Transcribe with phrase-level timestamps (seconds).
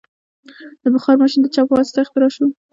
[0.83, 2.45] د بخار ماشین د چا په واسطه اختراع شو؟